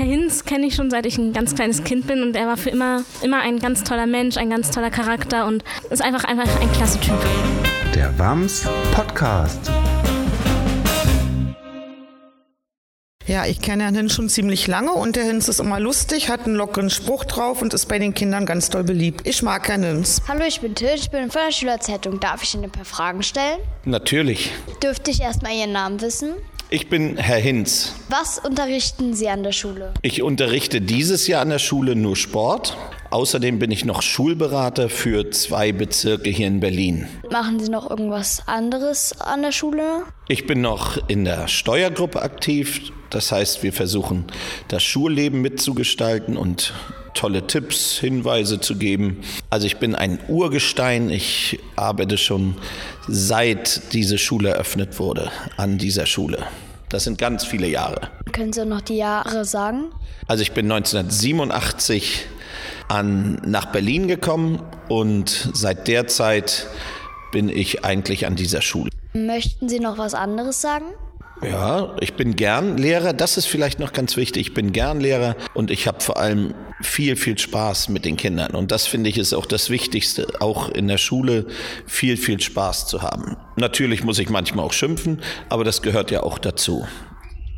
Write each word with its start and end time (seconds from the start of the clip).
Herr 0.00 0.08
Hinz 0.08 0.46
kenne 0.46 0.66
ich 0.66 0.76
schon 0.76 0.90
seit 0.90 1.04
ich 1.04 1.18
ein 1.18 1.34
ganz 1.34 1.54
kleines 1.54 1.84
Kind 1.84 2.06
bin 2.06 2.22
und 2.22 2.34
er 2.34 2.46
war 2.46 2.56
für 2.56 2.70
immer, 2.70 3.04
immer 3.20 3.42
ein 3.42 3.58
ganz 3.58 3.84
toller 3.84 4.06
Mensch, 4.06 4.38
ein 4.38 4.48
ganz 4.48 4.70
toller 4.70 4.88
Charakter 4.88 5.46
und 5.46 5.62
ist 5.90 6.00
einfach, 6.00 6.24
einfach 6.24 6.48
ein 6.62 6.72
klasse 6.72 6.98
Typ. 7.00 7.18
Der 7.94 8.18
WAMS 8.18 8.66
Podcast. 8.94 9.70
Ja, 13.26 13.44
ich 13.44 13.60
kenne 13.60 13.82
Herrn 13.82 13.94
Hinz 13.94 14.14
schon 14.14 14.30
ziemlich 14.30 14.66
lange 14.68 14.92
und 14.92 15.16
der 15.16 15.24
Hinz 15.24 15.48
ist 15.48 15.60
immer 15.60 15.78
lustig, 15.78 16.30
hat 16.30 16.46
einen 16.46 16.54
lockeren 16.54 16.88
Spruch 16.88 17.26
drauf 17.26 17.60
und 17.60 17.74
ist 17.74 17.84
bei 17.84 17.98
den 17.98 18.14
Kindern 18.14 18.46
ganz 18.46 18.70
doll 18.70 18.84
beliebt. 18.84 19.26
Ich 19.26 19.42
mag 19.42 19.68
Herrn 19.68 19.82
Hinz. 19.82 20.22
Hallo, 20.26 20.44
ich 20.48 20.62
bin 20.62 20.74
Till, 20.74 20.94
ich 20.94 21.10
bin 21.10 21.30
von 21.30 21.42
der 21.44 21.52
Schülerzeitung. 21.52 22.20
Darf 22.20 22.42
ich 22.42 22.54
Ihnen 22.54 22.64
ein 22.64 22.70
paar 22.70 22.86
Fragen 22.86 23.22
stellen? 23.22 23.58
Natürlich. 23.84 24.50
Dürfte 24.82 25.10
ich 25.10 25.20
erstmal 25.20 25.52
Ihren 25.52 25.72
Namen 25.72 26.00
wissen? 26.00 26.32
Ich 26.72 26.88
bin 26.88 27.16
Herr 27.16 27.38
Hinz. 27.38 27.96
Was 28.10 28.38
unterrichten 28.38 29.12
Sie 29.12 29.28
an 29.28 29.42
der 29.42 29.50
Schule? 29.50 29.92
Ich 30.02 30.22
unterrichte 30.22 30.80
dieses 30.80 31.26
Jahr 31.26 31.42
an 31.42 31.48
der 31.48 31.58
Schule 31.58 31.96
nur 31.96 32.14
Sport. 32.14 32.76
Außerdem 33.10 33.58
bin 33.58 33.72
ich 33.72 33.84
noch 33.84 34.02
Schulberater 34.02 34.88
für 34.88 35.32
zwei 35.32 35.72
Bezirke 35.72 36.30
hier 36.30 36.46
in 36.46 36.60
Berlin. 36.60 37.08
Machen 37.28 37.58
Sie 37.58 37.72
noch 37.72 37.90
irgendwas 37.90 38.46
anderes 38.46 39.20
an 39.20 39.42
der 39.42 39.50
Schule? 39.50 40.04
Ich 40.28 40.46
bin 40.46 40.60
noch 40.60 40.96
in 41.08 41.24
der 41.24 41.48
Steuergruppe 41.48 42.22
aktiv. 42.22 42.92
Das 43.10 43.32
heißt, 43.32 43.64
wir 43.64 43.72
versuchen, 43.72 44.26
das 44.68 44.84
Schulleben 44.84 45.40
mitzugestalten 45.42 46.36
und 46.36 46.72
tolle 47.14 47.48
Tipps, 47.48 47.98
Hinweise 47.98 48.60
zu 48.60 48.76
geben. 48.76 49.22
Also 49.50 49.66
ich 49.66 49.78
bin 49.78 49.96
ein 49.96 50.20
Urgestein. 50.28 51.10
Ich 51.10 51.58
arbeite 51.74 52.16
schon 52.16 52.54
seit 53.08 53.92
diese 53.92 54.18
Schule 54.18 54.50
eröffnet 54.50 55.00
wurde 55.00 55.32
an 55.56 55.76
dieser 55.76 56.06
Schule. 56.06 56.46
Das 56.90 57.04
sind 57.04 57.18
ganz 57.18 57.44
viele 57.44 57.68
Jahre. 57.68 58.10
Können 58.32 58.52
Sie 58.52 58.66
noch 58.66 58.80
die 58.80 58.96
Jahre 58.96 59.44
sagen? 59.44 59.92
Also 60.26 60.42
ich 60.42 60.52
bin 60.52 60.70
1987 60.70 62.26
an, 62.88 63.40
nach 63.46 63.66
Berlin 63.66 64.08
gekommen 64.08 64.60
und 64.88 65.50
seit 65.54 65.86
der 65.86 66.08
Zeit 66.08 66.66
bin 67.30 67.48
ich 67.48 67.84
eigentlich 67.84 68.26
an 68.26 68.34
dieser 68.34 68.60
Schule. 68.60 68.90
Möchten 69.12 69.68
Sie 69.68 69.78
noch 69.78 69.98
was 69.98 70.14
anderes 70.14 70.60
sagen? 70.60 70.86
Ja, 71.42 71.96
ich 72.00 72.14
bin 72.14 72.36
gern 72.36 72.76
Lehrer. 72.76 73.14
Das 73.14 73.38
ist 73.38 73.46
vielleicht 73.46 73.78
noch 73.78 73.92
ganz 73.92 74.16
wichtig. 74.16 74.48
Ich 74.48 74.54
bin 74.54 74.72
gern 74.72 75.00
Lehrer 75.00 75.36
und 75.54 75.70
ich 75.70 75.86
habe 75.86 76.00
vor 76.00 76.18
allem 76.18 76.54
viel, 76.82 77.16
viel 77.16 77.38
Spaß 77.38 77.88
mit 77.88 78.04
den 78.04 78.18
Kindern. 78.18 78.54
Und 78.54 78.72
das 78.72 78.86
finde 78.86 79.08
ich 79.08 79.16
ist 79.16 79.32
auch 79.32 79.46
das 79.46 79.70
Wichtigste, 79.70 80.26
auch 80.40 80.68
in 80.68 80.86
der 80.86 80.98
Schule 80.98 81.46
viel, 81.86 82.18
viel 82.18 82.40
Spaß 82.40 82.88
zu 82.88 83.02
haben. 83.02 83.36
Natürlich 83.56 84.04
muss 84.04 84.18
ich 84.18 84.28
manchmal 84.28 84.66
auch 84.66 84.74
schimpfen, 84.74 85.22
aber 85.48 85.64
das 85.64 85.80
gehört 85.80 86.10
ja 86.10 86.22
auch 86.22 86.38
dazu. 86.38 86.86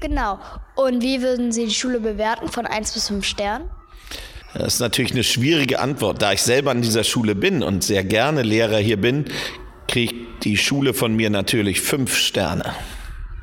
Genau. 0.00 0.40
Und 0.74 1.02
wie 1.02 1.22
würden 1.22 1.52
Sie 1.52 1.66
die 1.66 1.74
Schule 1.74 2.00
bewerten 2.00 2.48
von 2.48 2.66
1 2.66 2.92
bis 2.92 3.08
5 3.08 3.24
Sternen? 3.24 3.70
Das 4.54 4.74
ist 4.74 4.80
natürlich 4.80 5.12
eine 5.12 5.24
schwierige 5.24 5.78
Antwort. 5.78 6.20
Da 6.20 6.32
ich 6.32 6.42
selber 6.42 6.72
an 6.72 6.82
dieser 6.82 7.04
Schule 7.04 7.36
bin 7.36 7.62
und 7.62 7.84
sehr 7.84 8.02
gerne 8.02 8.42
Lehrer 8.42 8.78
hier 8.78 9.00
bin, 9.00 9.26
kriegt 9.86 10.44
die 10.44 10.56
Schule 10.56 10.94
von 10.94 11.14
mir 11.14 11.30
natürlich 11.30 11.80
fünf 11.80 12.16
Sterne. 12.16 12.74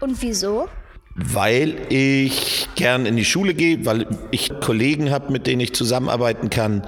Und 0.00 0.22
wieso? 0.22 0.68
Weil 1.14 1.76
ich 1.88 2.68
gern 2.76 3.04
in 3.04 3.16
die 3.16 3.24
Schule 3.24 3.52
gehe, 3.52 3.84
weil 3.84 4.06
ich 4.30 4.48
Kollegen 4.60 5.10
habe, 5.10 5.32
mit 5.32 5.46
denen 5.46 5.60
ich 5.60 5.74
zusammenarbeiten 5.74 6.48
kann, 6.50 6.86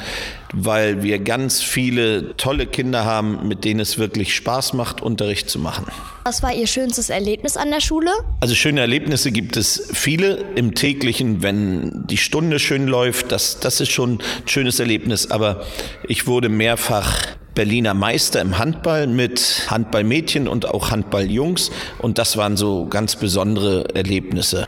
weil 0.52 1.02
wir 1.02 1.18
ganz 1.18 1.60
viele 1.60 2.36
tolle 2.36 2.66
Kinder 2.66 3.04
haben, 3.04 3.48
mit 3.48 3.64
denen 3.64 3.80
es 3.80 3.98
wirklich 3.98 4.34
Spaß 4.34 4.74
macht, 4.74 5.02
Unterricht 5.02 5.50
zu 5.50 5.58
machen. 5.58 5.86
Was 6.24 6.42
war 6.42 6.54
Ihr 6.54 6.68
schönstes 6.68 7.10
Erlebnis 7.10 7.56
an 7.56 7.70
der 7.70 7.80
Schule? 7.80 8.10
Also 8.40 8.54
schöne 8.54 8.80
Erlebnisse 8.80 9.32
gibt 9.32 9.56
es 9.56 9.90
viele 9.92 10.44
im 10.54 10.74
täglichen, 10.74 11.42
wenn 11.42 12.06
die 12.06 12.16
Stunde 12.16 12.60
schön 12.60 12.86
läuft, 12.86 13.32
das, 13.32 13.58
das 13.58 13.80
ist 13.80 13.90
schon 13.90 14.14
ein 14.14 14.48
schönes 14.48 14.78
Erlebnis, 14.78 15.30
aber 15.30 15.66
ich 16.06 16.26
wurde 16.28 16.48
mehrfach 16.48 17.26
Berliner 17.54 17.94
Meister 17.94 18.40
im 18.40 18.58
Handball 18.58 19.06
mit 19.06 19.66
Handballmädchen 19.68 20.48
und 20.48 20.66
auch 20.66 20.90
Handballjungs 20.90 21.70
und 21.98 22.18
das 22.18 22.36
waren 22.36 22.56
so 22.56 22.86
ganz 22.86 23.16
besondere 23.16 23.94
Erlebnisse. 23.94 24.66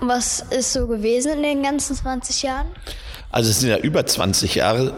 Was 0.00 0.44
ist 0.50 0.72
so 0.72 0.86
gewesen 0.86 1.32
in 1.32 1.42
den 1.42 1.62
ganzen 1.62 1.96
20 1.96 2.42
Jahren? 2.42 2.66
Also 3.30 3.50
es 3.50 3.60
sind 3.60 3.70
ja 3.70 3.78
über 3.78 4.06
20 4.06 4.54
Jahre. 4.54 4.94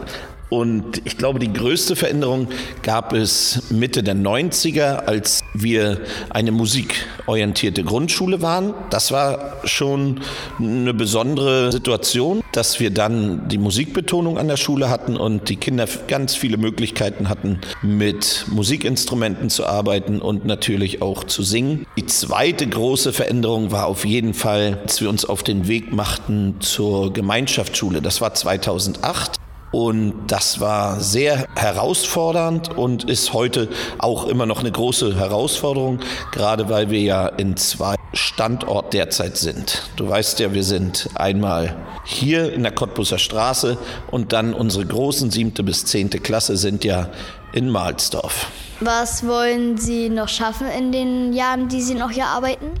Und 0.51 1.01
ich 1.05 1.17
glaube, 1.17 1.39
die 1.39 1.53
größte 1.53 1.95
Veränderung 1.95 2.49
gab 2.83 3.13
es 3.13 3.71
Mitte 3.71 4.03
der 4.03 4.17
90er, 4.17 5.05
als 5.05 5.39
wir 5.53 6.01
eine 6.29 6.51
musikorientierte 6.51 7.85
Grundschule 7.85 8.41
waren. 8.41 8.73
Das 8.89 9.13
war 9.13 9.61
schon 9.63 10.19
eine 10.59 10.93
besondere 10.93 11.71
Situation, 11.71 12.43
dass 12.51 12.81
wir 12.81 12.89
dann 12.91 13.47
die 13.47 13.57
Musikbetonung 13.57 14.37
an 14.37 14.49
der 14.49 14.57
Schule 14.57 14.89
hatten 14.89 15.15
und 15.15 15.47
die 15.47 15.55
Kinder 15.55 15.87
ganz 16.09 16.35
viele 16.35 16.57
Möglichkeiten 16.57 17.29
hatten, 17.29 17.61
mit 17.81 18.43
Musikinstrumenten 18.51 19.49
zu 19.49 19.65
arbeiten 19.65 20.19
und 20.19 20.45
natürlich 20.45 21.01
auch 21.01 21.23
zu 21.23 21.43
singen. 21.43 21.85
Die 21.95 22.07
zweite 22.07 22.67
große 22.67 23.13
Veränderung 23.13 23.71
war 23.71 23.85
auf 23.87 24.03
jeden 24.03 24.33
Fall, 24.33 24.79
als 24.83 24.99
wir 24.99 25.09
uns 25.09 25.23
auf 25.23 25.43
den 25.43 25.69
Weg 25.69 25.93
machten 25.93 26.55
zur 26.59 27.13
Gemeinschaftsschule. 27.13 28.01
Das 28.01 28.19
war 28.19 28.33
2008. 28.33 29.40
Und 29.71 30.27
das 30.27 30.59
war 30.59 30.99
sehr 30.99 31.47
herausfordernd 31.55 32.77
und 32.77 33.09
ist 33.09 33.33
heute 33.33 33.69
auch 33.99 34.27
immer 34.27 34.45
noch 34.45 34.59
eine 34.59 34.71
große 34.71 35.15
Herausforderung, 35.15 35.99
gerade 36.31 36.69
weil 36.69 36.89
wir 36.89 36.99
ja 36.99 37.27
in 37.27 37.55
zwei 37.55 37.95
Standorten 38.13 38.91
derzeit 38.91 39.37
sind. 39.37 39.83
Du 39.95 40.09
weißt 40.09 40.39
ja, 40.39 40.53
wir 40.53 40.65
sind 40.65 41.07
einmal 41.15 41.77
hier 42.03 42.51
in 42.51 42.63
der 42.63 42.73
Cottbuser 42.73 43.17
Straße 43.17 43.77
und 44.09 44.33
dann 44.33 44.53
unsere 44.53 44.85
großen 44.85 45.31
siebte 45.31 45.63
bis 45.63 45.85
zehnte 45.85 46.19
Klasse 46.19 46.57
sind 46.57 46.83
ja 46.83 47.09
in 47.53 47.69
Mahlsdorf. 47.69 48.47
Was 48.81 49.25
wollen 49.25 49.77
Sie 49.77 50.09
noch 50.09 50.27
schaffen 50.27 50.67
in 50.67 50.91
den 50.91 51.33
Jahren, 51.33 51.69
die 51.69 51.81
Sie 51.81 51.93
noch 51.93 52.11
hier 52.11 52.25
arbeiten? 52.25 52.71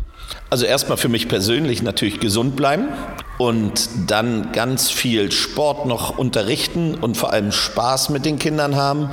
Also 0.49 0.65
erstmal 0.65 0.97
für 0.97 1.09
mich 1.09 1.29
persönlich 1.29 1.81
natürlich 1.81 2.19
gesund 2.19 2.55
bleiben 2.55 2.89
und 3.41 3.89
dann 4.05 4.51
ganz 4.51 4.91
viel 4.91 5.31
Sport 5.31 5.87
noch 5.87 6.19
unterrichten 6.19 6.93
und 6.93 7.17
vor 7.17 7.33
allem 7.33 7.51
Spaß 7.51 8.09
mit 8.09 8.23
den 8.23 8.37
Kindern 8.37 8.75
haben 8.75 9.09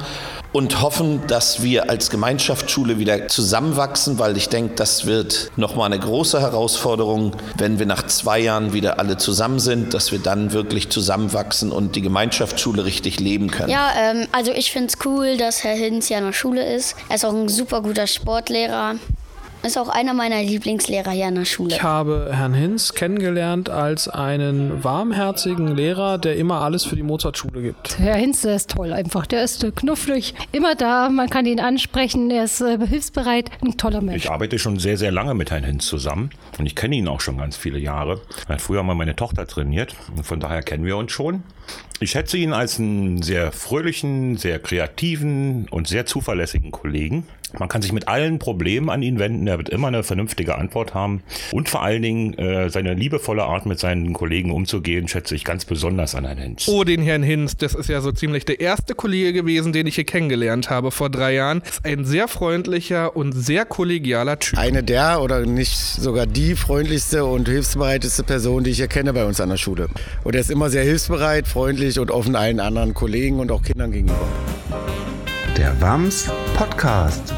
und 0.52 0.82
hoffen, 0.82 1.22
dass 1.28 1.62
wir 1.62 1.88
als 1.88 2.10
Gemeinschaftsschule 2.10 2.98
wieder 2.98 3.28
zusammenwachsen, 3.28 4.18
weil 4.18 4.36
ich 4.36 4.50
denke, 4.50 4.74
das 4.74 5.06
wird 5.06 5.50
nochmal 5.56 5.86
eine 5.86 5.98
große 5.98 6.42
Herausforderung, 6.42 7.32
wenn 7.56 7.78
wir 7.78 7.86
nach 7.86 8.06
zwei 8.06 8.38
Jahren 8.38 8.74
wieder 8.74 8.98
alle 8.98 9.16
zusammen 9.16 9.60
sind, 9.60 9.94
dass 9.94 10.12
wir 10.12 10.18
dann 10.18 10.52
wirklich 10.52 10.90
zusammenwachsen 10.90 11.72
und 11.72 11.96
die 11.96 12.02
Gemeinschaftsschule 12.02 12.84
richtig 12.84 13.20
leben 13.20 13.50
können. 13.50 13.70
Ja, 13.70 13.92
ähm, 13.96 14.26
also 14.32 14.52
ich 14.52 14.72
finde 14.72 14.88
es 14.88 15.06
cool, 15.06 15.38
dass 15.38 15.64
Herr 15.64 15.74
Hinz 15.74 16.10
ja 16.10 16.18
in 16.18 16.24
der 16.24 16.32
Schule 16.34 16.74
ist. 16.74 16.96
Er 17.08 17.14
ist 17.14 17.24
auch 17.24 17.32
ein 17.32 17.48
super 17.48 17.80
guter 17.80 18.06
Sportlehrer. 18.06 18.96
Ist 19.62 19.76
auch 19.76 19.88
einer 19.88 20.14
meiner 20.14 20.40
Lieblingslehrer 20.40 21.10
hier 21.10 21.26
an 21.26 21.34
der 21.34 21.44
Schule. 21.44 21.74
Ich 21.74 21.82
habe 21.82 22.30
Herrn 22.32 22.54
Hinz 22.54 22.94
kennengelernt 22.94 23.68
als 23.68 24.08
einen 24.08 24.84
warmherzigen 24.84 25.74
Lehrer, 25.74 26.16
der 26.18 26.36
immer 26.36 26.60
alles 26.60 26.84
für 26.84 26.94
die 26.94 27.02
Mozartschule 27.02 27.60
gibt. 27.60 27.98
Herr 27.98 28.14
Hinz, 28.14 28.42
der 28.42 28.54
ist 28.54 28.70
toll 28.70 28.92
einfach. 28.92 29.26
Der 29.26 29.42
ist 29.42 29.64
äh, 29.64 29.72
knuffrig, 29.72 30.34
immer 30.52 30.76
da, 30.76 31.08
man 31.08 31.28
kann 31.28 31.44
ihn 31.44 31.58
ansprechen, 31.58 32.30
er 32.30 32.44
ist 32.44 32.60
äh, 32.60 32.78
hilfsbereit, 32.86 33.50
ein 33.60 33.76
toller 33.76 34.00
Mensch. 34.00 34.24
Ich 34.24 34.30
arbeite 34.30 34.60
schon 34.60 34.78
sehr, 34.78 34.96
sehr 34.96 35.10
lange 35.10 35.34
mit 35.34 35.50
Herrn 35.50 35.64
Hinz 35.64 35.86
zusammen 35.86 36.30
und 36.58 36.66
ich 36.66 36.76
kenne 36.76 36.94
ihn 36.94 37.08
auch 37.08 37.20
schon 37.20 37.38
ganz 37.38 37.56
viele 37.56 37.80
Jahre. 37.80 38.20
Er 38.46 38.54
hat 38.54 38.62
früher 38.62 38.84
mal 38.84 38.94
meine 38.94 39.16
Tochter 39.16 39.46
trainiert 39.46 39.96
und 40.16 40.24
von 40.24 40.38
daher 40.38 40.62
kennen 40.62 40.84
wir 40.84 40.96
uns 40.96 41.10
schon. 41.10 41.42
Ich 42.00 42.12
schätze 42.12 42.38
ihn 42.38 42.52
als 42.52 42.78
einen 42.78 43.22
sehr 43.22 43.50
fröhlichen, 43.50 44.36
sehr 44.36 44.60
kreativen 44.60 45.66
und 45.68 45.88
sehr 45.88 46.06
zuverlässigen 46.06 46.70
Kollegen. 46.70 47.26
Man 47.58 47.68
kann 47.68 47.82
sich 47.82 47.92
mit 47.92 48.06
allen 48.06 48.38
Problemen 48.38 48.88
an 48.88 49.02
ihn 49.02 49.18
wenden, 49.18 49.47
er 49.48 49.58
wird 49.58 49.68
immer 49.68 49.88
eine 49.88 50.02
vernünftige 50.02 50.56
Antwort 50.56 50.94
haben. 50.94 51.22
Und 51.52 51.68
vor 51.68 51.82
allen 51.82 52.02
Dingen 52.02 52.34
äh, 52.34 52.70
seine 52.70 52.94
liebevolle 52.94 53.44
Art, 53.44 53.66
mit 53.66 53.78
seinen 53.78 54.12
Kollegen 54.12 54.50
umzugehen, 54.50 55.08
schätze 55.08 55.34
ich 55.34 55.44
ganz 55.44 55.64
besonders 55.64 56.14
an 56.14 56.24
Herrn 56.24 56.38
Hinz. 56.38 56.68
Oh, 56.68 56.84
den 56.84 57.02
Herrn 57.02 57.22
Hinz, 57.22 57.56
das 57.56 57.74
ist 57.74 57.88
ja 57.88 58.00
so 58.00 58.12
ziemlich 58.12 58.44
der 58.44 58.60
erste 58.60 58.94
Kollege 58.94 59.32
gewesen, 59.32 59.72
den 59.72 59.86
ich 59.86 59.96
hier 59.96 60.04
kennengelernt 60.04 60.70
habe 60.70 60.90
vor 60.90 61.10
drei 61.10 61.34
Jahren. 61.34 61.62
Ist 61.62 61.84
ein 61.84 62.04
sehr 62.04 62.28
freundlicher 62.28 63.16
und 63.16 63.32
sehr 63.32 63.64
kollegialer 63.64 64.38
Typ. 64.38 64.58
Eine 64.58 64.82
der 64.82 65.20
oder 65.22 65.44
nicht 65.46 65.76
sogar 65.76 66.26
die 66.26 66.54
freundlichste 66.54 67.24
und 67.24 67.48
hilfsbereiteste 67.48 68.22
Person, 68.22 68.64
die 68.64 68.70
ich 68.70 68.76
hier 68.76 68.88
kenne 68.88 69.12
bei 69.12 69.24
uns 69.24 69.40
an 69.40 69.48
der 69.48 69.56
Schule. 69.56 69.88
Und 70.24 70.34
er 70.34 70.40
ist 70.40 70.50
immer 70.50 70.70
sehr 70.70 70.84
hilfsbereit, 70.84 71.48
freundlich 71.48 71.98
und 71.98 72.10
offen 72.10 72.36
allen 72.36 72.60
anderen 72.60 72.94
Kollegen 72.94 73.40
und 73.40 73.50
auch 73.50 73.62
Kindern 73.62 73.92
gegenüber. 73.92 74.28
Der 75.56 75.80
WAMS 75.80 76.30
Podcast. 76.54 77.37